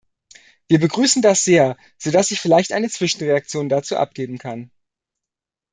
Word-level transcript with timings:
Wir 0.67 0.79
begrüßen 0.79 1.21
das 1.21 1.43
sehr, 1.43 1.77
so 1.99 2.09
dass 2.09 2.31
ich 2.31 2.41
vielleicht 2.41 2.71
eine 2.71 2.89
Zwischenreaktion 2.89 3.69
dazu 3.69 3.97
abgeben 3.97 4.39
kann. 4.39 4.71